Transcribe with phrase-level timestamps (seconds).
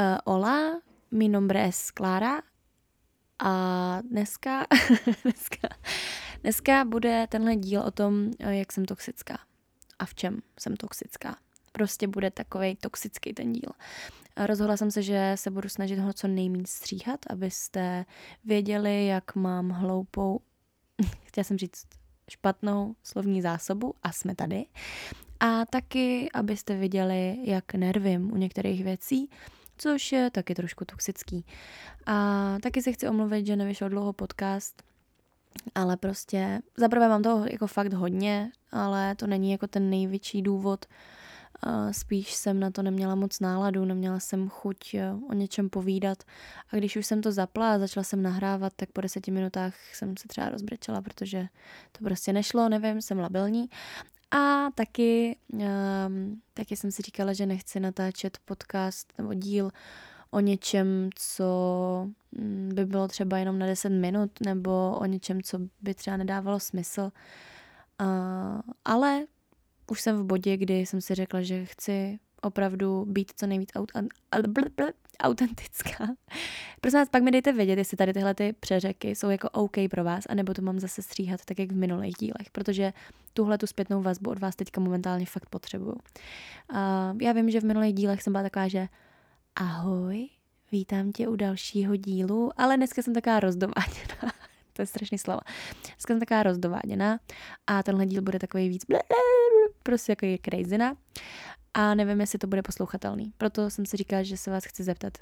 [0.00, 0.80] Uh, hola,
[1.10, 2.42] mi nombre es Clara
[3.38, 4.66] a dneska,
[5.22, 5.68] dneska,
[6.42, 9.38] dneska bude tenhle díl o tom, eh, jak jsem toxická
[9.98, 11.36] a v čem jsem toxická.
[11.72, 13.72] Prostě bude takový toxický ten díl.
[14.36, 18.04] Rozhodla jsem se, že se budu snažit ho co nejméně stříhat, abyste
[18.44, 20.40] věděli, jak mám hloupou,
[21.24, 21.86] chtěla jsem říct
[22.30, 24.64] špatnou slovní zásobu a jsme tady.
[25.40, 29.30] A taky, abyste viděli, jak nervím u některých věcí,
[29.78, 31.46] což je taky trošku toxický.
[32.06, 34.82] A taky se chci omluvit, že nevyšel dlouho podcast,
[35.74, 40.86] ale prostě zaprvé mám toho jako fakt hodně, ale to není jako ten největší důvod.
[41.90, 46.22] Spíš jsem na to neměla moc náladu, neměla jsem chuť eh, o něčem povídat.
[46.72, 50.16] A když už jsem to zapla a začala jsem nahrávat, tak po deseti minutách jsem
[50.16, 51.48] se třeba rozbrečela, protože
[51.92, 53.68] to prostě nešlo, nevím, jsem labilní.
[54.30, 59.70] A taky, um, taky jsem si říkala, že nechci natáčet podcast nebo díl
[60.30, 61.44] o něčem, co
[62.32, 66.60] mm, by bylo třeba jenom na 10 minut, nebo o něčem, co by třeba nedávalo
[66.60, 67.12] smysl.
[68.00, 69.26] Uh, ale
[69.90, 73.92] už jsem v bodě, kdy jsem si řekla, že chci opravdu být co nejvíc aut,
[75.22, 76.06] autentická.
[76.80, 80.04] Prosím vás, pak mi dejte vědět, jestli tady tyhle ty přeřeky jsou jako OK pro
[80.04, 82.92] vás, anebo to mám zase stříhat tak, jak v minulých dílech, protože
[83.34, 85.96] tuhle tu zpětnou vazbu od vás teďka momentálně fakt potřebuju.
[86.72, 88.88] Uh, já vím, že v minulých dílech jsem byla taková, že
[89.56, 90.28] ahoj,
[90.72, 94.32] vítám tě u dalšího dílu, ale dneska jsem taková rozdováděná.
[94.72, 95.40] to je strašný slova.
[95.82, 97.20] Dneska jsem taková rozdováděná
[97.66, 98.84] a tenhle díl bude takový víc
[99.88, 100.94] prostě jako je crazyna
[101.74, 103.32] a nevím, jestli to bude poslouchatelný.
[103.38, 105.18] Proto jsem si říkala, že se vás chci zeptat.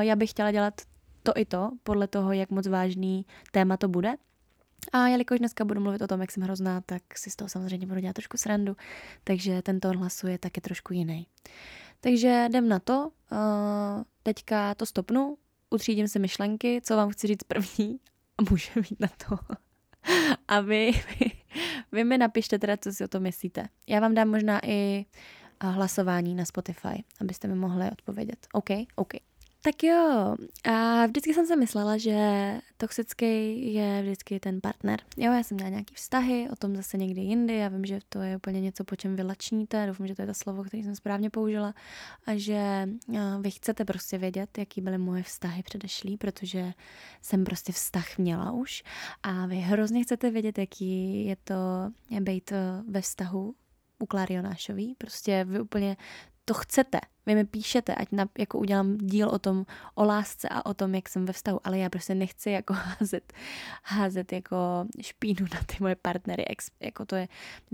[0.00, 0.80] Já bych chtěla dělat
[1.22, 4.14] to i to, podle toho, jak moc vážný téma to bude.
[4.92, 7.86] A jelikož dneska budu mluvit o tom, jak jsem hrozná, tak si z toho samozřejmě
[7.86, 8.76] budu dělat trošku srandu,
[9.24, 11.26] takže ten tón hlasu je taky trošku jiný.
[12.00, 13.10] Takže jdem na to.
[14.22, 15.36] Teďka to stopnu,
[15.70, 18.00] utřídím si myšlenky, co vám chci říct první
[18.38, 19.38] a může být na to.
[20.48, 21.30] A vy, vy,
[21.92, 23.68] vy mi napište teda, co si o tom myslíte.
[23.86, 25.04] Já vám dám možná i
[25.60, 28.46] hlasování na Spotify, abyste mi mohli odpovědět.
[28.52, 28.70] OK?
[28.94, 29.12] OK.
[29.66, 32.18] Tak jo, a vždycky jsem si myslela, že
[32.76, 35.00] toxický je vždycky ten partner.
[35.16, 38.20] Jo, já jsem měla nějaký vztahy, o tom zase někdy jindy, já vím, že to
[38.20, 41.30] je úplně něco, po čem vylačníte, doufám, že to je to slovo, které jsem správně
[41.30, 41.74] použila
[42.26, 42.88] a že
[43.40, 46.72] vy chcete prostě vědět, jaký byly moje vztahy předešlý, protože
[47.22, 48.82] jsem prostě vztah měla už
[49.22, 51.54] a vy hrozně chcete vědět, jaký je to
[52.20, 52.52] být
[52.88, 53.54] ve vztahu
[53.98, 54.94] u Klarionášový.
[54.98, 55.96] Prostě vy úplně
[56.48, 60.66] to chcete, vy mi píšete, ať na, jako udělám díl o tom, o lásce a
[60.66, 63.32] o tom, jak jsem ve vztahu, ale já prostě nechci jako házet,
[63.82, 64.56] házet jako
[65.00, 67.28] špínu na ty moje partnery, ex, jako to je,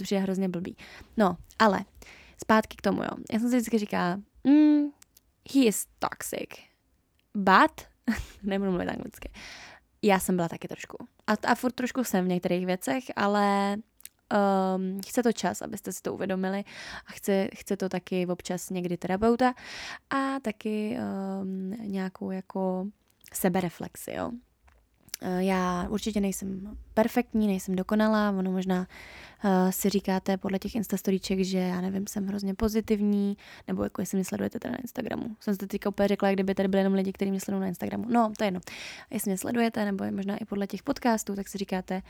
[0.08, 0.76] to je hrozně blbý.
[1.16, 1.84] No, ale
[2.42, 3.10] zpátky k tomu, jo.
[3.32, 4.82] Já jsem si vždycky říká, mm,
[5.54, 6.50] he is toxic,
[7.34, 7.86] but,
[8.42, 9.30] nebudu mluvit anglicky,
[10.02, 10.96] já jsem byla taky trošku.
[11.26, 13.76] A, a furt trošku jsem v některých věcech, ale
[14.32, 16.64] Um, chce to čas, abyste si to uvědomili
[17.06, 19.54] a chce, chce to taky občas někdy terapeuta
[20.10, 22.86] a taky um, nějakou jako
[23.32, 24.30] sebereflexi, jo.
[25.24, 28.86] Eh, já určitě nejsem perfektní, nejsem dokonalá, ono možná
[29.44, 33.36] uh, si říkáte podle těch instastoríček, že já nevím, jsem hrozně pozitivní,
[33.68, 35.36] nebo jako jestli mě sledujete teda na Instagramu.
[35.40, 38.04] Jsem to teďka úplně řekla, kdyby tady byly jenom lidi, kteří mě sledují na Instagramu.
[38.08, 38.60] No, to je jedno.
[39.10, 42.02] Jestli mě sledujete, nebo možná i podle těch podcastů, tak si říkáte,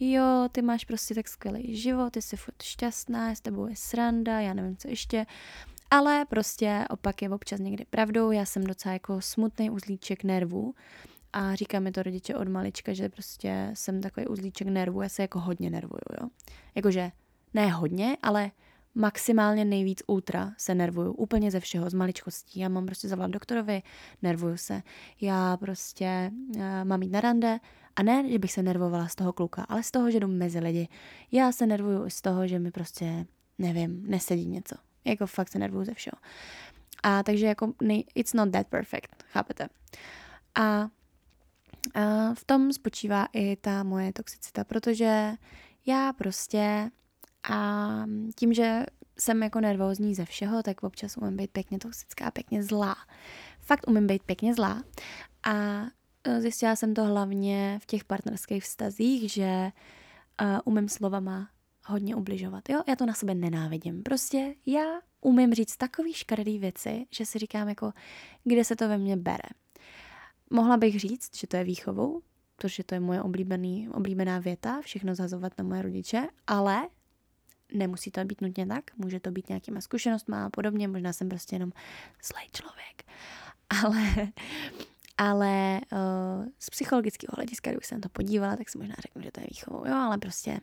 [0.00, 4.40] jo, ty máš prostě tak skvělý život, ty jsi furt šťastná, s tebou je sranda,
[4.40, 5.26] já nevím, co ještě.
[5.90, 10.74] Ale prostě opak je občas někdy pravdou, já jsem docela jako smutný uzlíček nervů,
[11.38, 15.22] a říká mi to rodiče od malička, že prostě jsem takový uzlíček nervů, já se
[15.22, 16.28] jako hodně nervuju, jo.
[16.74, 17.12] Jakože
[17.54, 18.50] ne hodně, ale
[18.94, 22.60] maximálně nejvíc ultra se nervuju, úplně ze všeho, z maličkostí.
[22.60, 23.82] Já mám prostě zavolat doktorovi,
[24.22, 24.82] nervuju se.
[25.20, 27.60] Já prostě uh, mám jít na rande
[27.96, 30.58] a ne, že bych se nervovala z toho kluka, ale z toho, že jdu mezi
[30.58, 30.88] lidi.
[31.32, 33.26] Já se nervuju z toho, že mi prostě,
[33.58, 34.76] nevím, nesedí něco.
[35.04, 36.16] Jako fakt se nervuju ze všeho.
[37.02, 37.72] A takže jako,
[38.14, 39.68] it's not that perfect, chápete?
[40.54, 40.88] A
[41.94, 45.32] a v tom spočívá i ta moje toxicita, protože
[45.86, 46.90] já prostě
[47.50, 48.04] a
[48.36, 48.86] tím, že
[49.18, 52.96] jsem jako nervózní ze všeho, tak občas umím být pěkně toxická, pěkně zlá.
[53.60, 54.82] Fakt umím být pěkně zlá.
[55.42, 55.82] A
[56.24, 59.72] e, zjistila jsem to hlavně v těch partnerských vztazích, že
[60.42, 61.48] uh, umím slovama
[61.86, 62.68] hodně ubližovat.
[62.68, 64.02] Jo, já to na sebe nenávidím.
[64.02, 67.92] Prostě já umím říct takový škaredý věci, že si říkám jako,
[68.44, 69.48] kde se to ve mně bere.
[70.50, 72.22] Mohla bych říct, že to je výchovou,
[72.56, 76.88] protože to je moje oblíbený, oblíbená věta, všechno zazovat na moje rodiče, ale
[77.74, 81.56] nemusí to být nutně tak, může to být nějakýma zkušenostma a podobně, možná jsem prostě
[81.56, 81.72] jenom
[82.22, 83.04] zlej člověk.
[83.84, 84.32] Ale,
[85.18, 89.40] ale uh, z psychologického hlediska, když jsem to podívala, tak si možná řeknu, že to
[89.40, 90.60] je výchovou, jo, ale prostě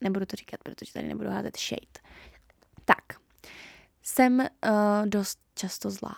[0.00, 2.10] nebudu to říkat, protože tady nebudu házet shade.
[2.84, 3.04] Tak,
[4.02, 4.46] jsem uh,
[5.06, 6.16] dost často zlá.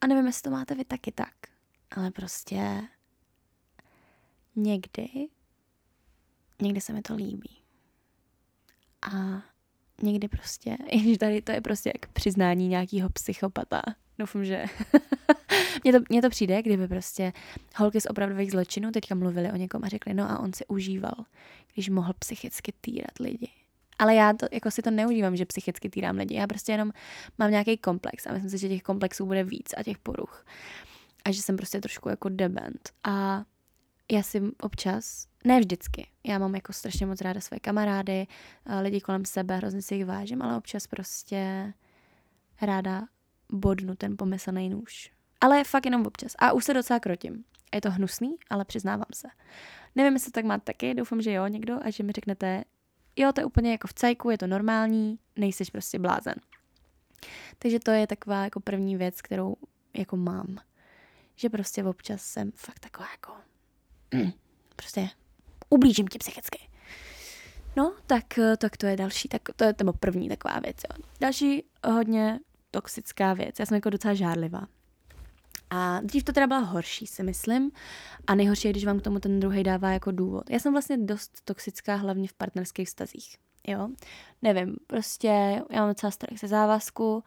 [0.00, 1.34] A nevím, jestli to máte vy taky tak,
[1.90, 2.82] ale prostě
[4.56, 5.08] někdy,
[6.62, 7.62] někdy se mi to líbí.
[9.02, 9.42] A
[10.02, 13.82] někdy prostě, i když tady to je prostě jak přiznání nějakého psychopata.
[14.18, 14.64] Doufám, že
[15.84, 17.32] mně, to, mně to přijde, kdyby prostě
[17.76, 21.14] holky z opravdových zločinů teďka mluvili o někom a řekli, no a on si užíval,
[21.74, 23.48] když mohl psychicky týrat lidi.
[23.98, 26.34] Ale já to, jako si to neužívám, že psychicky týrám lidi.
[26.34, 26.92] Já prostě jenom
[27.38, 30.46] mám nějaký komplex a myslím si, že těch komplexů bude víc a těch poruch.
[31.24, 32.90] A že jsem prostě trošku jako dement.
[33.04, 33.44] A
[34.12, 38.26] já si občas, ne vždycky, já mám jako strašně moc ráda své kamarády,
[38.82, 41.72] lidi kolem sebe, hrozně si jich vážím, ale občas prostě
[42.62, 43.08] ráda
[43.52, 45.10] bodnu ten pomyslný nůž.
[45.40, 46.32] Ale fakt jenom občas.
[46.38, 47.44] A už se docela krotím.
[47.74, 49.28] Je to hnusný, ale přiznávám se.
[49.94, 52.64] Nevím, jestli tak máte taky, doufám, že jo, někdo, a že mi řeknete,
[53.16, 56.34] jo, to je úplně jako v cajku, je to normální, nejseš prostě blázen.
[57.58, 59.56] Takže to je taková jako první věc, kterou
[59.96, 60.58] jako mám.
[61.38, 63.32] Že prostě občas jsem fakt taková jako
[64.14, 64.32] mm,
[64.76, 65.08] prostě
[65.70, 66.68] ublížím ti psychicky.
[67.76, 68.24] No, tak,
[68.58, 70.76] tak to je další, tak to je nebo první taková věc.
[70.90, 71.04] Jo.
[71.20, 72.40] Další hodně
[72.70, 73.58] toxická věc.
[73.58, 74.66] Já jsem jako docela žárlivá.
[75.70, 77.70] A dřív to teda byla horší, si myslím.
[78.26, 80.50] A nejhorší je, když vám k tomu ten druhý dává jako důvod.
[80.50, 83.36] Já jsem vlastně dost toxická, hlavně v partnerských vztazích.
[83.66, 83.88] Jo,
[84.42, 87.24] nevím, prostě já mám docela strach ze závazku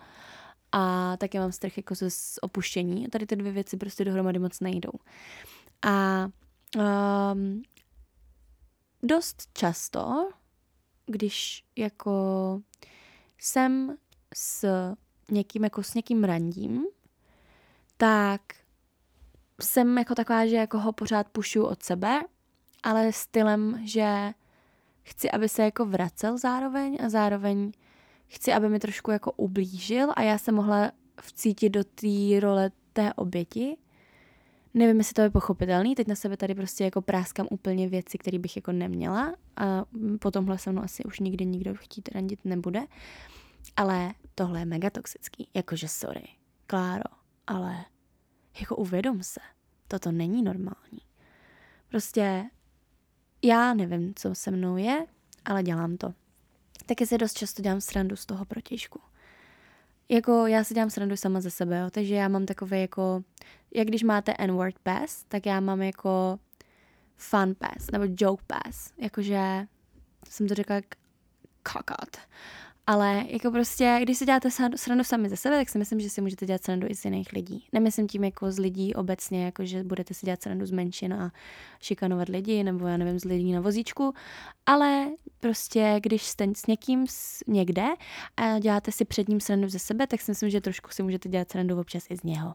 [0.72, 2.08] a taky mám strach jako ze
[2.42, 3.08] opuštění.
[3.08, 4.92] Tady ty dvě věci prostě dohromady moc nejdou.
[5.82, 6.28] A
[7.34, 7.64] um,
[9.04, 10.30] dost často,
[11.06, 12.12] když jako
[13.38, 13.96] jsem
[14.36, 14.68] s
[15.32, 16.86] někým, jako s někým randím,
[17.98, 18.42] tak
[19.62, 22.22] jsem jako taková, že jako ho pořád pušu od sebe,
[22.84, 24.34] ale stylem, že
[25.04, 27.72] chci, aby se jako vracel zároveň a zároveň
[28.32, 30.92] chci, aby mi trošku jako ublížil a já se mohla
[31.22, 33.78] vcítit do té role té oběti.
[34.74, 38.40] Nevím, jestli to je pochopitelný, teď na sebe tady prostě jako práskám úplně věci, které
[38.40, 39.86] bych jako neměla a
[40.20, 42.80] po tomhle se mnou asi už nikdy nikdo chtít randit nebude.
[43.76, 46.28] Ale tohle je mega toxický, jakože sorry,
[46.68, 47.04] Kláro,
[47.48, 47.86] ale
[48.60, 49.40] jako uvědom se,
[49.88, 51.00] toto není normální.
[51.90, 52.44] Prostě
[53.44, 55.06] já nevím, co se mnou je,
[55.46, 56.14] ale dělám to.
[56.92, 59.02] Taky si dost často dělám srandu z toho protižku.
[60.10, 63.24] Jako já si dělám srandu sama ze sebe, jo, takže já mám takové jako,
[63.74, 66.40] jak když máte N-word pass, tak já mám jako
[67.18, 69.68] fun pass, nebo joke pass, jakože
[70.30, 70.86] jsem to řekla jak
[71.64, 72.18] kakat.
[72.92, 76.22] Ale jako prostě, když si děláte srandu sami ze sebe, tak si myslím, že si
[76.22, 77.68] můžete dělat srandu i z jiných lidí.
[77.72, 81.32] Nemyslím tím jako z lidí obecně, jako že budete si dělat srandu z menšin a
[81.82, 84.14] šikanovat lidi, nebo já nevím, z lidí na vozíčku,
[84.66, 85.08] ale
[85.40, 87.06] prostě, když jste s někým
[87.48, 87.86] někde
[88.38, 91.30] a děláte si před ním srandu ze sebe, tak si myslím, že trošku si můžete
[91.30, 92.54] dělat srandu občas i z něho.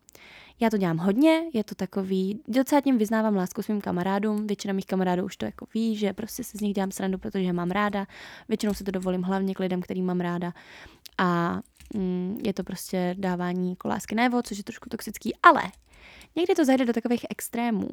[0.61, 4.87] Já to dělám hodně, je to takový, docela tím vyznávám lásku svým kamarádům, většina mých
[4.87, 8.07] kamarádů už to jako ví, že prostě si z nich dělám srandu, protože mám ráda,
[8.49, 10.53] většinou si to dovolím hlavně k lidem, který mám ráda.
[11.19, 11.61] A
[11.95, 15.63] mm, je to prostě dávání jako lásky najevo, což je trošku toxický, ale
[16.37, 17.89] někdy to zajde do takových extrémů,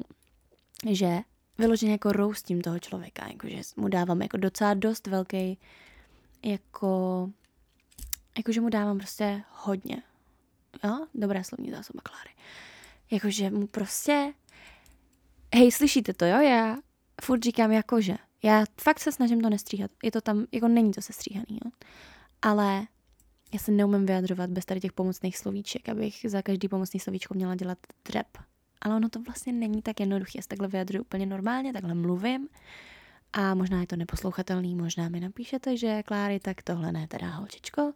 [0.90, 1.18] že
[1.58, 5.58] vyloženě jako roustím toho člověka, jakože mu dávám jako docela dost velký
[6.44, 7.30] jako
[8.38, 10.02] jakože mu dávám prostě hodně,
[10.84, 11.06] Jo?
[11.14, 12.30] Dobrá slovní zásoba Kláry.
[13.10, 14.32] Jakože mu prostě...
[15.54, 16.40] Hej, slyšíte to, jo?
[16.40, 16.76] Já
[17.22, 18.16] furt říkám jakože.
[18.42, 19.90] Já fakt se snažím to nestříhat.
[20.02, 21.70] Je to tam, jako není to sestříhaný, jo?
[22.42, 22.86] Ale
[23.52, 27.54] já se neumím vyjadřovat bez tady těch pomocných slovíček, abych za každý pomocný slovíčko měla
[27.54, 28.26] dělat dřep.
[28.80, 30.38] Ale ono to vlastně není tak jednoduché.
[30.38, 32.48] Já se takhle vyjadřuju úplně normálně, takhle mluvím.
[33.32, 37.92] A možná je to neposlouchatelný, možná mi napíšete, že Kláry, tak tohle ne, teda holčičko,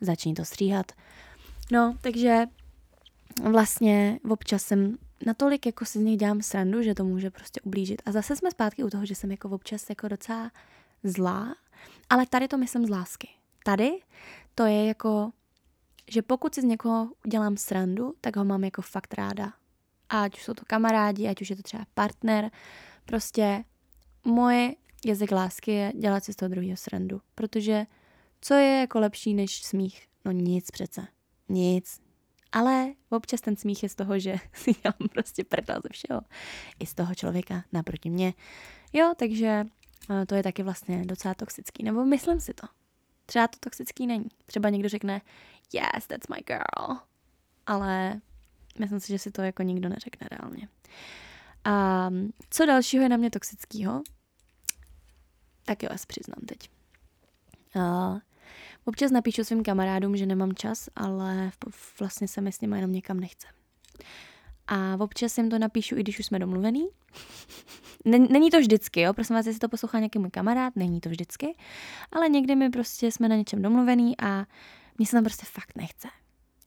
[0.00, 0.92] začni to stříhat.
[1.72, 2.46] No, takže
[3.42, 8.02] vlastně občas jsem natolik jako si z nich dělám srandu, že to může prostě ublížit.
[8.06, 10.50] A zase jsme zpátky u toho, že jsem jako občas jako docela
[11.04, 11.54] zlá,
[12.10, 13.28] ale tady to myslím z lásky.
[13.64, 13.98] Tady
[14.54, 15.30] to je jako,
[16.10, 19.52] že pokud si z někoho dělám srandu, tak ho mám jako fakt ráda.
[20.08, 22.50] Ať už jsou to kamarádi, ať už je to třeba partner,
[23.04, 23.64] prostě
[24.24, 24.74] moje
[25.06, 27.20] jazyk lásky je dělat si z toho druhého srandu.
[27.34, 27.86] Protože
[28.40, 30.08] co je jako lepší než smích?
[30.24, 31.06] No nic přece
[31.48, 32.00] nic.
[32.52, 36.20] Ale občas ten smích je z toho, že si dělám prostě prdel ze všeho.
[36.78, 38.34] I z toho člověka naproti mě.
[38.92, 39.64] Jo, takže
[40.10, 41.84] eh, to je taky vlastně docela toxický.
[41.84, 42.66] Nebo myslím si to.
[43.26, 44.28] Třeba to toxický není.
[44.46, 45.20] Třeba někdo řekne,
[45.72, 46.98] yes, that's my girl.
[47.66, 48.20] Ale
[48.78, 50.68] Myslím si, že si to jako nikdo neřekne reálně.
[51.64, 52.10] A
[52.50, 54.02] co dalšího je na mě toxického?
[55.64, 56.70] Tak jo, vás přiznám teď.
[57.80, 58.14] A
[58.84, 61.50] občas napíšu svým kamarádům, že nemám čas, ale
[62.00, 63.46] vlastně se mi s nimi jenom někam nechce.
[64.66, 66.88] A občas jim to napíšu, i když už jsme domluvený.
[68.04, 71.56] Není to vždycky, jo, prosím vás, jestli to poslouchá nějaký můj kamarád, není to vždycky,
[72.12, 74.46] ale někdy mi prostě jsme na něčem domluvený a
[74.98, 76.08] mně se tam prostě fakt nechce.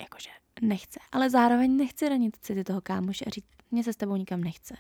[0.02, 0.30] Jakože
[0.62, 1.00] nechce.
[1.12, 4.76] Ale zároveň nechci ranit city toho kámoše a říct, mě se s tebou nikam nechce.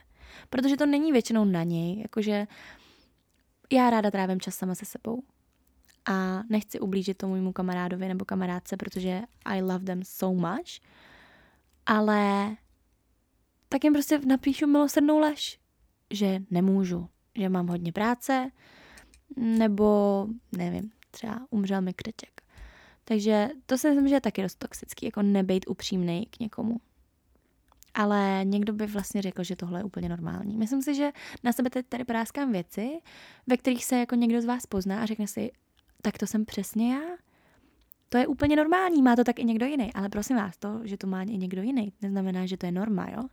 [0.49, 2.47] Protože to není většinou na něj, jakože
[3.71, 5.23] já ráda trávím čas sama se sebou
[6.05, 10.81] a nechci ublížit tomu mému kamarádovi nebo kamarádce, protože I love them so much,
[11.85, 12.51] ale
[13.69, 15.59] tak jim prostě napíšu milosrdnou lež,
[16.09, 18.51] že nemůžu, že mám hodně práce,
[19.37, 20.27] nebo
[20.57, 22.41] nevím, třeba umřel mi kreček.
[23.03, 26.77] Takže to si myslím, že je taky dost toxický, jako nebejt upřímný k někomu.
[27.93, 30.57] Ale někdo by vlastně řekl, že tohle je úplně normální.
[30.57, 31.11] Myslím si, že
[31.43, 32.99] na sebe teď tady práskám věci,
[33.47, 35.51] ve kterých se jako někdo z vás pozná a řekne si,
[36.01, 37.01] tak to jsem přesně já.
[38.09, 39.93] To je úplně normální, má to tak i někdo jiný.
[39.93, 43.09] Ale prosím vás, to, že to má i někdo jiný, neznamená, že to je norma,
[43.09, 43.23] jo?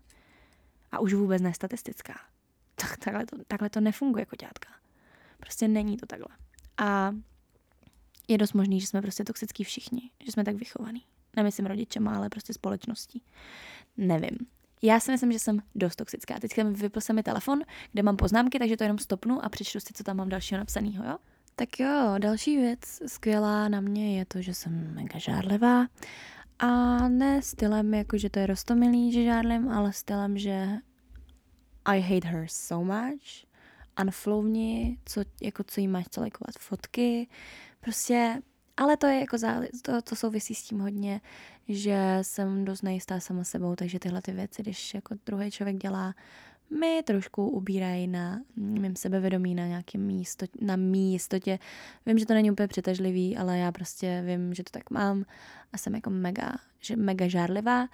[0.92, 2.20] A už vůbec ne statistická.
[2.74, 4.68] Tak, takhle, to, takhle to nefunguje, koťátka.
[5.40, 6.36] Prostě není to takhle.
[6.76, 7.14] A
[8.28, 11.04] je dost možný, že jsme prostě toxický všichni, že jsme tak vychovaný.
[11.36, 13.22] Nemyslím rodičema, ale prostě společností.
[13.96, 14.38] Nevím.
[14.82, 16.40] Já si myslím, že jsem dost toxická.
[16.40, 19.80] Teď mi vypl se mi telefon, kde mám poznámky, takže to jenom stopnu a přečtu
[19.80, 21.18] si, co tam mám dalšího napsaného, jo?
[21.58, 25.86] Tak jo, další věc skvělá na mě je to, že jsem mega žárlivá.
[26.58, 30.68] A ne stylem, jako že to je rostomilý, že žárlim, ale stylem, že
[31.84, 33.46] I hate her so much.
[34.02, 37.28] Unfollow mě, co, jako co jí máš co lajkovat fotky.
[37.80, 38.42] Prostě,
[38.76, 41.20] ale to je jako zále, to, to souvisí s tím hodně,
[41.68, 46.14] že jsem dost nejistá sama sebou, takže tyhle ty věci, když jako druhý člověk dělá,
[46.70, 51.58] mi trošku ubírají na mým sebevědomí, na nějakém místo, na mý jistotě.
[52.06, 55.24] Vím, že to není úplně přitažlivý, ale já prostě vím, že to tak mám
[55.72, 57.88] a jsem jako mega, že mega žárlivá.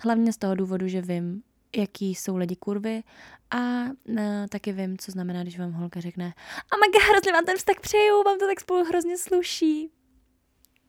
[0.00, 1.42] Hlavně z toho důvodu, že vím,
[1.76, 3.02] jaký jsou lidi kurvy
[3.50, 6.34] a ne, taky vím, co znamená, když vám holka řekne
[6.70, 9.90] a oh mega hrozně vám ten vztah přeju, vám to tak spolu hrozně sluší.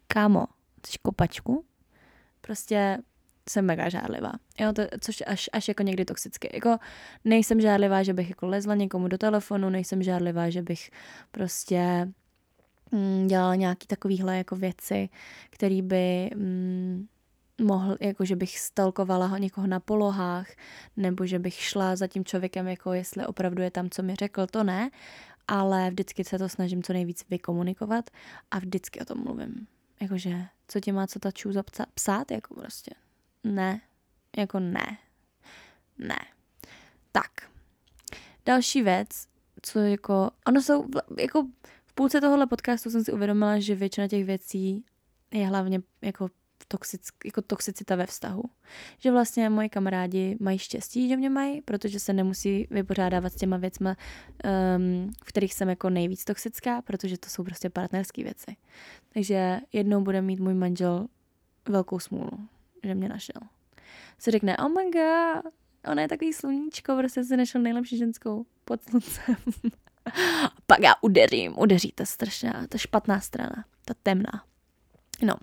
[0.08, 0.46] Kámo,
[0.88, 1.66] jsi kopačku?
[2.42, 2.98] Prostě
[3.50, 4.32] jsem mega žádlivá.
[4.60, 6.50] Jo, to, což až, až jako někdy toxicky.
[6.54, 6.78] Jako
[7.26, 10.92] nejsem žádlivá, že bych jako lezla někomu do telefonu, nejsem žádlivá, že bych
[11.32, 12.08] prostě
[12.92, 15.10] mm, dělala nějaký takovýhle jako věci,
[15.50, 17.08] který by mm,
[17.62, 20.48] mohl, jako že bych stalkovala někoho na polohách,
[20.98, 24.48] nebo že bych šla za tím člověkem, jako jestli opravdu je tam, co mi řekl,
[24.48, 24.90] to ne,
[25.48, 28.10] ale vždycky se to snažím co nejvíc vykomunikovat
[28.52, 29.68] a vždycky o tom mluvím.
[30.02, 31.64] Jakože, co ti má co ta čůza
[31.94, 32.92] psát, jako prostě
[33.44, 33.82] ne.
[34.38, 34.98] Jako ne.
[35.98, 36.20] Ne.
[37.12, 37.32] Tak.
[38.46, 39.28] Další věc,
[39.62, 40.86] co jako, ono jsou,
[41.20, 41.48] jako
[41.86, 44.86] v půlce tohohle podcastu jsem si uvědomila, že většina těch věcí
[45.32, 46.30] je hlavně jako
[46.68, 48.44] toxic, jako toxicita ve vztahu.
[49.00, 53.58] Že vlastně moji kamarádi mají štěstí, že mě mají, protože se nemusí vypořádávat s těma
[53.58, 53.96] věcma,
[54.76, 58.56] um, v kterých jsem jako nejvíc toxická, protože to jsou prostě partnerské věci.
[59.14, 61.08] Takže jednou bude mít můj manžel
[61.70, 62.48] velkou smůlu
[62.84, 63.42] že mě našel.
[64.20, 65.54] Si řekne, oh my god,
[65.92, 69.36] ona je takový sluníčko, prostě si našel nejlepší ženskou pod sluncem.
[70.68, 74.44] Pak já udeřím, udeří, ta strašná, ta špatná strana, ta temná.
[75.22, 75.36] No,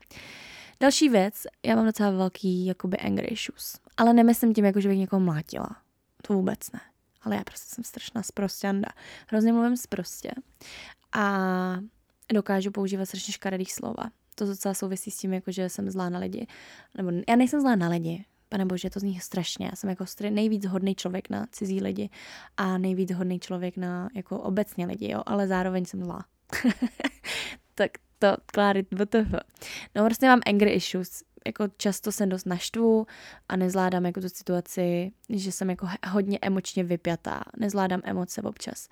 [0.81, 4.99] další věc, já mám docela velký jakoby anger issues, ale nemyslím tím, jako že bych
[4.99, 5.77] někoho mlátila.
[6.23, 6.81] To vůbec ne.
[7.23, 8.89] Ale já prostě jsem strašná sprostěnda.
[9.29, 10.31] Hrozně mluvím sprostě.
[11.13, 11.41] A
[12.33, 14.05] dokážu používat strašně škaredých slova
[14.39, 16.47] to docela souvisí s tím, jako, že jsem zlá na lidi.
[16.97, 19.67] Nebo já nejsem zlá na lidi, pane bože, to zní strašně.
[19.67, 22.11] Já jsem jako nejvíc hodný člověk na cizí lidi
[22.57, 26.25] a nejvíc hodný člověk na jako obecně lidi, jo, ale zároveň jsem zlá.
[27.75, 29.35] tak to, Kláry, WTF.
[29.95, 33.07] No prostě mám anger issues jako často se dost naštvu
[33.49, 37.43] a nezvládám jako tu situaci, že jsem jako hodně emočně vypjatá.
[37.59, 38.89] Nezvládám emoce občas.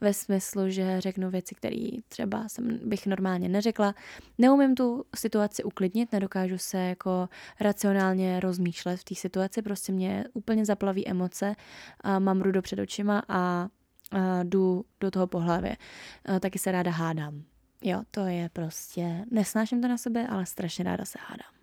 [0.00, 3.94] Ve smyslu, že řeknu věci, které třeba jsem, bych normálně neřekla.
[4.38, 7.28] Neumím tu situaci uklidnit, nedokážu se jako
[7.60, 11.54] racionálně rozmýšlet v té situaci, prostě mě úplně zaplaví emoce,
[12.00, 13.68] a mám rudo před očima a,
[14.10, 15.76] a jdu do toho po hlavě.
[16.24, 17.42] A taky se ráda hádám.
[17.82, 21.57] Jo, to je prostě, nesnáším to na sebe, ale strašně ráda se hádám.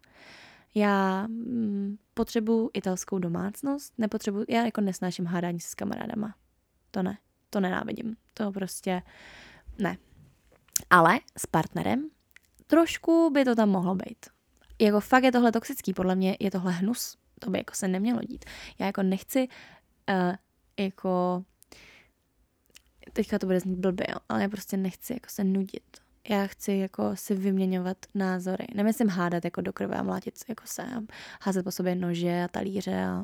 [0.75, 6.35] Já mm, potřebuji italskou domácnost, nepotřebuji, já jako nesnáším hádání se s kamarádama.
[6.91, 7.17] To ne,
[7.49, 9.01] to nenávidím, to prostě
[9.79, 9.97] ne.
[10.89, 12.09] Ale s partnerem
[12.67, 14.25] trošku by to tam mohlo být.
[14.81, 17.17] Jako fakt je tohle toxický, podle mě je tohle hnus.
[17.39, 18.45] to by jako se nemělo dít.
[18.79, 19.47] Já jako nechci
[20.09, 20.35] uh,
[20.79, 21.43] jako
[23.13, 26.04] teďka to bude znít blbě, jo, ale já prostě nechci jako se nudit.
[26.29, 28.65] Já chci jako si vyměňovat názory.
[28.75, 30.83] Nemyslím hádat jako do krve a mlátit jako se,
[31.41, 33.23] házet po sobě nože a talíře a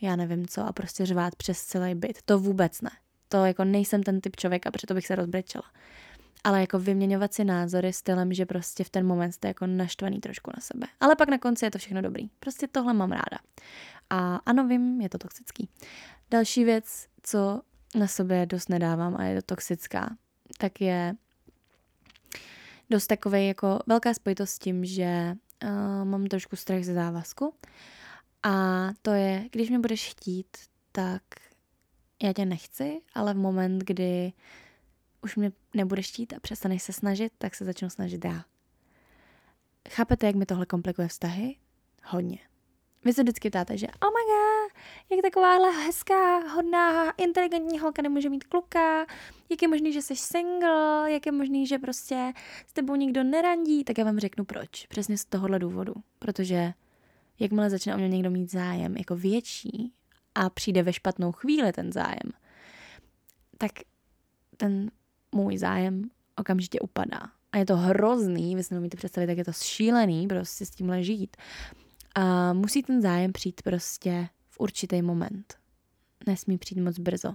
[0.00, 2.18] já nevím co a prostě řvát přes celý byt.
[2.24, 2.90] To vůbec ne.
[3.28, 5.64] To jako nejsem ten typ člověka, protože bych se rozbrečela.
[6.44, 10.50] Ale jako vyměňovat si názory stylem, že prostě v ten moment jste jako naštvaný trošku
[10.56, 10.86] na sebe.
[11.00, 12.28] Ale pak na konci je to všechno dobrý.
[12.40, 13.38] Prostě tohle mám ráda.
[14.10, 15.68] A ano, vím, je to toxický.
[16.30, 17.60] Další věc, co
[17.94, 20.16] na sobě dost nedávám a je to toxická,
[20.58, 21.14] tak je
[22.92, 27.54] dost takový jako velká spojitost s tím, že uh, mám trošku strach ze závazku.
[28.42, 30.56] A to je, když mě budeš chtít,
[30.92, 31.22] tak
[32.22, 34.32] já tě nechci, ale v moment, kdy
[35.22, 38.44] už mě nebudeš chtít a přestaneš se snažit, tak se začnu snažit já.
[39.88, 41.56] Chápete, jak mi tohle komplikuje vztahy?
[42.04, 42.38] Hodně.
[43.04, 44.51] Vy se vždycky ptáte, že oh my god,
[45.12, 49.06] jak takováhle hezká, hodná, inteligentní holka nemůže mít kluka,
[49.50, 52.32] jak je možný, že jsi single, jak je možný, že prostě
[52.66, 54.86] s tebou nikdo nerandí, tak já vám řeknu proč.
[54.86, 55.94] Přesně z tohohle důvodu.
[56.18, 56.72] Protože
[57.38, 59.92] jakmile začne o mě někdo mít zájem jako větší
[60.34, 62.32] a přijde ve špatnou chvíli ten zájem,
[63.58, 63.72] tak
[64.56, 64.90] ten
[65.32, 67.20] můj zájem okamžitě upadá.
[67.52, 71.02] A je to hrozný, vy si nemůžete představit, jak je to šílený prostě s tímhle
[71.02, 71.36] žít.
[72.14, 74.28] A musí ten zájem přijít prostě
[74.62, 75.58] určitý moment.
[76.26, 77.34] Nesmí přijít moc brzo.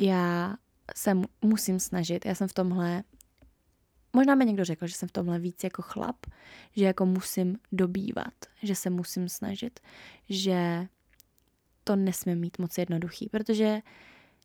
[0.00, 0.54] Já
[0.96, 3.02] se musím snažit, já jsem v tomhle,
[4.12, 6.16] možná mi někdo řekl, že jsem v tomhle víc jako chlap,
[6.76, 9.80] že jako musím dobývat, že se musím snažit,
[10.28, 10.86] že
[11.84, 13.80] to nesmím mít moc jednoduchý, protože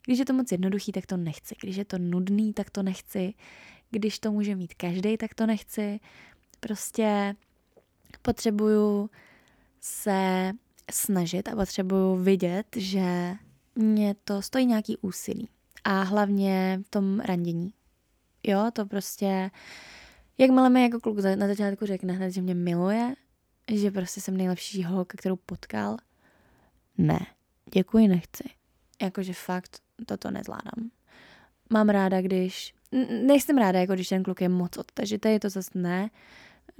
[0.06, 1.56] když je to moc jednoduchý, tak to nechci.
[1.62, 3.34] Když je to nudný, tak to nechci.
[3.90, 6.00] Když to může mít každý, tak to nechci.
[6.60, 7.36] Prostě
[8.22, 9.10] potřebuju
[9.80, 10.52] se
[10.92, 13.36] snažit a potřebuju vidět, že
[13.76, 15.50] mě to stojí nějaký úsilí.
[15.84, 17.74] A hlavně v tom randění.
[18.44, 19.52] Jo, to prostě,
[20.38, 23.16] jakmile mi jako kluk na začátku řekne hned, že mě miluje,
[23.74, 25.98] že prostě jsem nejlepší holka, kterou potkal,
[26.98, 27.20] ne,
[27.74, 28.44] děkuji, nechci.
[29.02, 30.92] Jakože fakt toto nezvládám.
[31.70, 32.74] Mám ráda, když,
[33.26, 36.10] nejsem ráda, jako když ten kluk je moc odtažitý, to zase ne,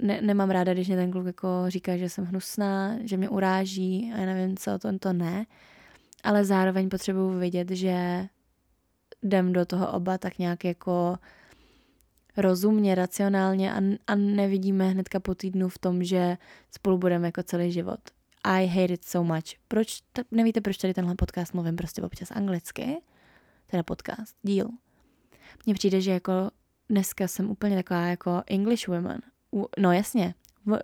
[0.02, 4.12] ne, nemám ráda, když mě ten kluk jako říká, že jsem hnusná, že mě uráží
[4.14, 5.46] a já nevím co, to, to ne.
[6.24, 8.26] Ale zároveň potřebuju vidět, že
[9.22, 11.18] jdem do toho oba tak nějak jako
[12.36, 16.36] rozumně, racionálně a, a nevidíme hnedka po týdnu v tom, že
[16.70, 18.00] spolu budeme jako celý život.
[18.44, 19.58] I hate it so much.
[19.68, 22.96] Proč, t- nevíte, proč tady tenhle podcast mluvím prostě občas anglicky?
[23.66, 24.68] Teda podcast, díl.
[25.66, 26.32] Mně přijde, že jako
[26.88, 29.20] dneska jsem úplně taková jako English woman
[29.78, 30.34] no jasně,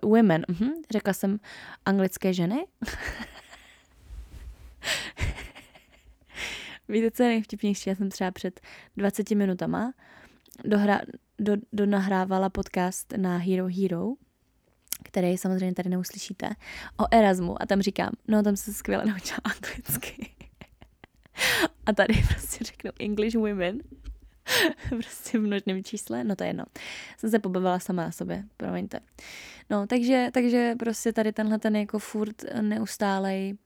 [0.03, 0.69] women, mhm.
[0.91, 1.39] řekla jsem
[1.85, 2.65] anglické ženy.
[6.89, 7.89] Víte, co je nejvtipnější?
[7.89, 8.61] Já jsem třeba před
[8.97, 9.93] 20 minutama
[10.65, 11.01] dohra,
[11.39, 14.07] do, do nahrávala podcast na Hero Hero,
[15.03, 16.49] který samozřejmě tady neuslyšíte,
[16.99, 20.29] o Erasmu a tam říkám, no tam se skvěle naučila anglicky.
[21.85, 23.79] a tady prostě řeknu English women
[24.89, 26.63] prostě v množném čísle, no to je jedno.
[27.17, 28.99] Jsem se pobavila sama na sobě, promiňte.
[29.69, 33.57] No, takže, takže prostě tady tenhle ten jako furt neustálej,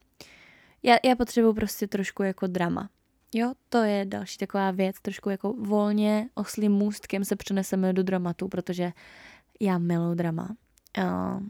[0.82, 2.90] já, já potřebuji prostě trošku jako drama.
[3.34, 8.48] Jo, to je další taková věc, trošku jako volně oslým můstkem se přeneseme do dramatu,
[8.48, 8.92] protože
[9.60, 10.48] já miluji drama.
[10.98, 11.42] Uh,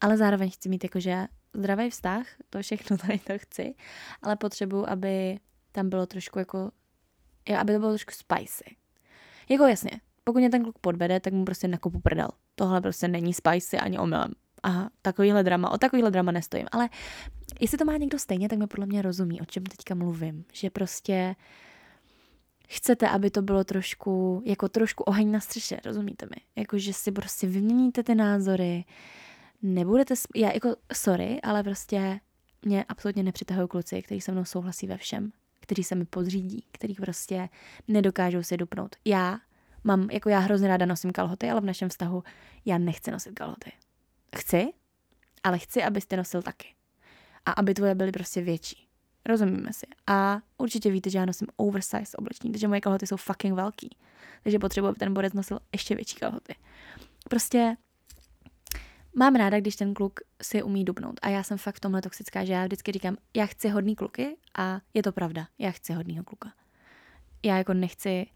[0.00, 3.74] ale zároveň chci mít jakože zdravý vztah, to všechno tady to chci,
[4.22, 5.38] ale potřebuji, aby
[5.72, 6.70] tam bylo trošku jako
[7.58, 8.76] aby to bylo trošku spicy.
[9.48, 9.90] Jako jasně,
[10.24, 12.28] pokud mě ten kluk podvede, tak mu prostě nakopu prdel.
[12.54, 14.32] Tohle prostě není spicy ani omylem.
[14.62, 16.66] A takovýhle drama, o takovýhle drama nestojím.
[16.72, 16.88] Ale
[17.60, 20.44] jestli to má někdo stejně, tak mi podle mě rozumí, o čem teďka mluvím.
[20.52, 21.36] Že prostě
[22.68, 26.42] chcete, aby to bylo trošku, jako trošku oheň na střeše, rozumíte mi?
[26.56, 28.84] Jako, že si prostě vyměníte ty názory,
[29.62, 32.20] nebudete, já jako, sorry, ale prostě
[32.62, 36.94] mě absolutně nepřitahují kluci, kteří se mnou souhlasí ve všem kteří se mi podřídí, který
[36.94, 37.48] prostě
[37.88, 38.96] nedokážou si dupnout.
[39.04, 39.38] Já
[39.84, 42.22] mám, jako já hrozně ráda nosím kalhoty, ale v našem vztahu
[42.64, 43.72] já nechci nosit kalhoty.
[44.36, 44.72] Chci,
[45.42, 46.68] ale chci, abyste nosil taky.
[47.46, 48.88] A aby tvoje byly prostě větší.
[49.26, 49.86] Rozumíme si.
[50.06, 53.96] A určitě víte, že já nosím oversize oblečení, takže moje kalhoty jsou fucking velký.
[54.42, 56.54] Takže potřebuji, aby ten borec nosil ještě větší kalhoty.
[57.28, 57.76] Prostě
[59.14, 61.20] Mám ráda, když ten kluk si umí dubnout.
[61.22, 64.36] A já jsem fakt v tomhle toxická, že já vždycky říkám, já chci hodný kluky
[64.58, 66.52] a je to pravda, já chci hodnýho kluka.
[67.44, 68.26] Já jako nechci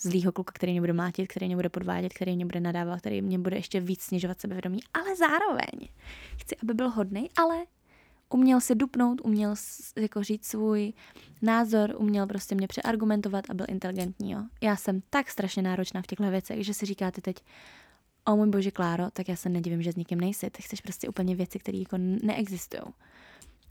[0.00, 3.22] zlýho kluka, který mě bude mlátit, který mě bude podvádět, který mě bude nadávat, který
[3.22, 5.88] mě bude ještě víc snižovat sebevědomí, ale zároveň
[6.36, 7.66] chci, aby byl hodný, ale
[8.30, 9.54] uměl si dupnout, uměl
[9.96, 10.92] jako říct svůj
[11.42, 14.30] názor, uměl prostě mě přeargumentovat a byl inteligentní.
[14.30, 14.42] Jo.
[14.60, 17.36] Já jsem tak strašně náročná v těchto věcech, že si říkáte teď,
[18.24, 20.50] o můj bože Kláro, tak já se nedivím, že s někým nejsi.
[20.50, 22.82] Ty chceš prostě úplně věci, které jako neexistují.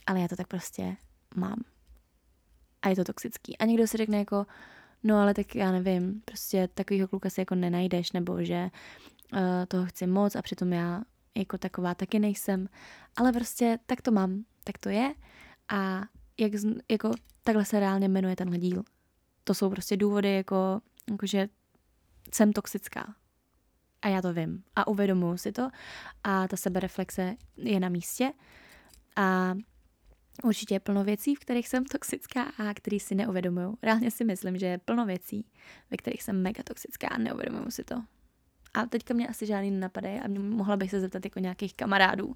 [0.07, 0.97] Ale já to tak prostě
[1.35, 1.63] mám.
[2.81, 3.57] A je to toxický.
[3.57, 4.45] A někdo si řekne jako,
[5.03, 8.69] no ale tak já nevím, prostě takovýho kluka si jako nenajdeš, nebo že
[9.33, 11.01] uh, toho chci moc a přitom já
[11.37, 12.69] jako taková taky nejsem.
[13.17, 15.13] Ale prostě tak to mám, tak to je.
[15.69, 16.01] A
[16.37, 16.51] jak,
[16.91, 17.11] jako
[17.43, 18.83] takhle se reálně jmenuje tenhle díl.
[19.43, 20.81] To jsou prostě důvody, jako,
[21.11, 21.49] jako že
[22.33, 23.15] jsem toxická.
[24.01, 24.63] A já to vím.
[24.75, 25.69] A uvědomuji si to.
[26.23, 28.31] A ta sebereflexe je na místě.
[29.15, 29.55] A
[30.43, 33.77] určitě je plno věcí, v kterých jsem toxická a který si neuvědomuju.
[33.83, 35.45] Reálně si myslím, že je plno věcí,
[35.91, 38.03] ve kterých jsem mega toxická a neuvědomuju si to.
[38.73, 42.35] A teďka mě asi žádný nenapadají a mě, mohla bych se zeptat jako nějakých kamarádů.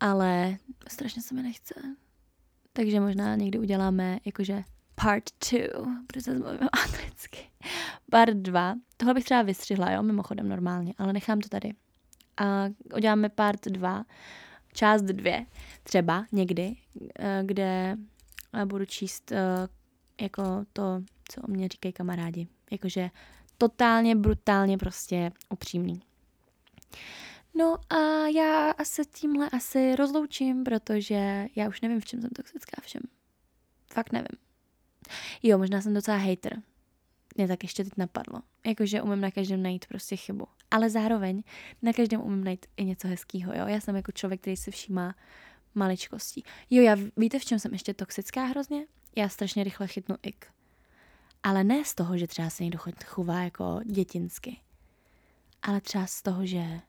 [0.00, 0.56] Ale
[0.88, 1.74] strašně se mi nechce.
[2.72, 4.64] Takže možná někdy uděláme jakože
[5.02, 7.50] part two, protože se mluvím anglicky.
[8.10, 8.74] Part dva.
[8.96, 11.72] Tohle bych třeba vystřihla, jo, mimochodem normálně, ale nechám to tady.
[12.36, 12.64] A
[12.96, 14.04] uděláme part dva,
[14.72, 15.46] část dvě,
[15.82, 16.76] třeba někdy,
[17.18, 17.96] eh, kde
[18.52, 19.68] eh, budu číst eh,
[20.20, 22.48] jako to, co o mě říkají kamarádi.
[22.70, 23.10] Jakože
[23.58, 26.02] totálně, brutálně prostě upřímný.
[27.54, 32.82] No a já se tímhle asi rozloučím, protože já už nevím, v čem jsem toxická
[32.82, 33.02] všem.
[33.92, 34.47] Fakt nevím.
[35.42, 36.62] Jo, možná jsem docela hater.
[37.36, 38.42] Mě tak ještě teď napadlo.
[38.66, 40.46] Jakože umím na každém najít prostě chybu.
[40.70, 41.42] Ale zároveň
[41.82, 43.66] na každém umím najít i něco hezkého, jo.
[43.66, 45.14] Já jsem jako člověk, který si všímá
[45.74, 46.44] maličkostí.
[46.70, 48.86] Jo, já víte, v čem jsem ještě toxická hrozně?
[49.16, 50.46] Já strašně rychle chytnu ik.
[51.42, 54.60] Ale ne z toho, že třeba se někdo chová jako dětinsky.
[55.62, 56.80] Ale třeba z toho, že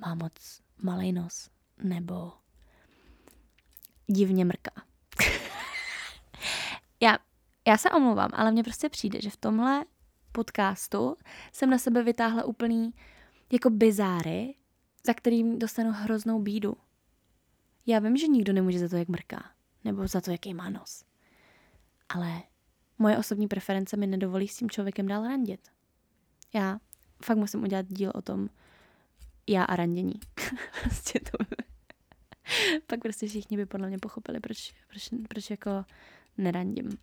[0.00, 1.50] má moc malý nos.
[1.82, 2.32] Nebo
[4.06, 4.70] divně mrká.
[7.00, 7.18] já,
[7.66, 9.84] já se omlouvám, ale mně prostě přijde, že v tomhle
[10.32, 11.16] podcastu
[11.52, 12.94] jsem na sebe vytáhla úplný
[13.52, 14.54] jako bizáry,
[15.06, 16.76] za kterým dostanu hroznou bídu.
[17.86, 19.50] Já vím, že nikdo nemůže za to, jak mrká,
[19.84, 21.04] nebo za to, jaký má nos.
[22.08, 22.42] Ale
[22.98, 25.60] moje osobní preference mi nedovolí s tím člověkem dál randit.
[26.54, 26.78] Já
[27.24, 28.48] fakt musím udělat díl o tom,
[29.48, 30.20] já a randění.
[30.82, 31.44] prostě to
[32.86, 35.84] Pak prostě všichni by podle mě pochopili, proč, proč, proč jako
[36.38, 36.98] nerandím.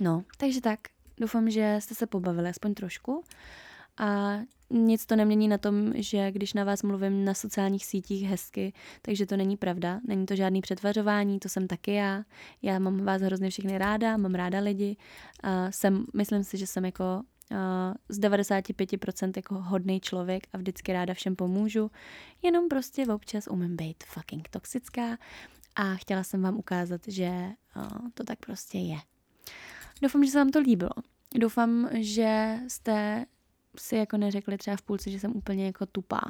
[0.00, 0.80] No, takže tak.
[1.20, 3.24] Doufám, že jste se pobavili aspoň trošku.
[3.98, 4.38] A
[4.70, 9.26] nic to nemění na tom, že když na vás mluvím na sociálních sítích hezky, takže
[9.26, 10.00] to není pravda.
[10.06, 12.24] Není to žádný přetvařování, to jsem taky já.
[12.62, 14.96] Já mám vás hrozně všechny ráda, mám ráda lidi.
[15.42, 17.22] A jsem, myslím si, že jsem jako
[18.08, 21.90] z 95% jako hodný člověk a vždycky ráda všem pomůžu,
[22.42, 25.18] jenom prostě občas umím být fucking toxická
[25.76, 27.30] a chtěla jsem vám ukázat, že
[28.14, 28.96] to tak prostě je.
[30.02, 30.90] Doufám, že se vám to líbilo.
[31.34, 33.26] Doufám, že jste
[33.78, 36.20] si jako neřekli třeba v půlce, že jsem úplně jako tupá.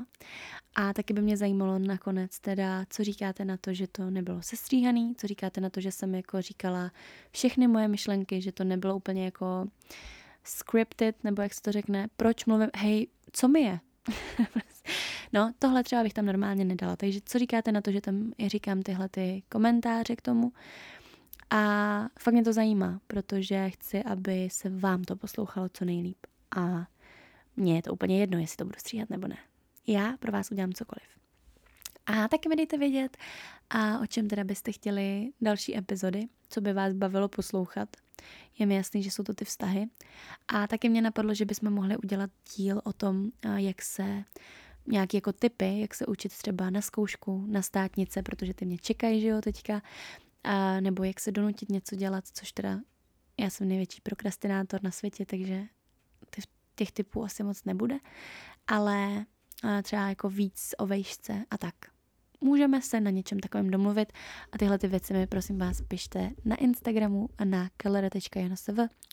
[0.75, 5.15] A taky by mě zajímalo nakonec teda, co říkáte na to, že to nebylo sestříhaný,
[5.15, 6.93] co říkáte na to, že jsem jako říkala
[7.31, 9.67] všechny moje myšlenky, že to nebylo úplně jako
[10.45, 13.81] scripted, nebo jak se to řekne, proč mluvím, hej, co mi je?
[15.33, 18.83] no, tohle třeba bych tam normálně nedala, takže co říkáte na to, že tam říkám
[18.83, 20.53] tyhle ty komentáře k tomu
[21.51, 26.19] a fakt mě to zajímá, protože chci, aby se vám to poslouchalo co nejlíp
[26.57, 26.87] a
[27.57, 29.37] mně je to úplně jedno, jestli to budu stříhat nebo ne.
[29.87, 31.09] Já pro vás udělám cokoliv.
[32.07, 33.17] A taky mi dejte vědět,
[33.71, 37.89] a o čem teda byste chtěli další epizody, co by vás bavilo poslouchat.
[38.59, 39.87] Je mi jasný, že jsou to ty vztahy.
[40.49, 44.25] A taky mě napadlo, že bychom mohli udělat díl o tom, jak se
[44.87, 49.21] nějaké jako typy, jak se učit třeba na zkoušku, na státnice, protože ty mě čekají,
[49.21, 49.83] že jo, teďka,
[50.49, 52.81] a, nebo jak se donutit něco dělat, což teda
[53.41, 55.65] já jsem největší prokrastinátor na světě, takže
[56.75, 57.99] těch typů asi moc nebude,
[58.67, 59.27] ale
[59.83, 61.75] třeba jako víc o vejšce a tak
[62.41, 64.13] můžeme se na něčem takovém domluvit
[64.53, 68.69] a tyhle ty věci mi prosím vás pište na Instagramu a na kalera.janosv.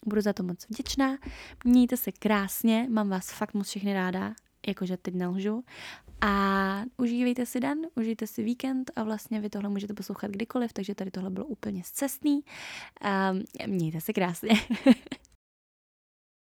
[0.06, 1.18] Budu za to moc vděčná.
[1.66, 4.34] Mějte se krásně, mám vás fakt moc všechny ráda,
[4.68, 5.64] jakože teď nelžu.
[6.22, 10.96] A užívejte si den, užijte si víkend a vlastně vy tohle můžete poslouchat kdykoliv, takže
[10.96, 12.44] tady tohle bylo úplně zcestný.
[13.32, 13.44] Um,
[13.76, 14.50] mějte se krásně.